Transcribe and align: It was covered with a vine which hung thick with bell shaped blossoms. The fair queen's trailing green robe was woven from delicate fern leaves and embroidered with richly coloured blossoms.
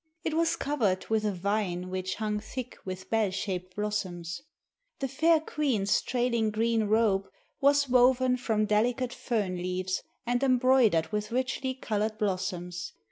It 0.23 0.33
was 0.33 0.55
covered 0.55 1.07
with 1.11 1.23
a 1.25 1.31
vine 1.31 1.91
which 1.91 2.15
hung 2.15 2.39
thick 2.39 2.75
with 2.83 3.11
bell 3.11 3.29
shaped 3.29 3.75
blossoms. 3.75 4.41
The 4.97 5.07
fair 5.07 5.39
queen's 5.39 6.01
trailing 6.01 6.49
green 6.49 6.85
robe 6.85 7.25
was 7.59 7.87
woven 7.87 8.35
from 8.37 8.65
delicate 8.65 9.13
fern 9.13 9.57
leaves 9.57 10.01
and 10.25 10.41
embroidered 10.41 11.11
with 11.11 11.31
richly 11.31 11.75
coloured 11.75 12.17
blossoms. 12.17 12.93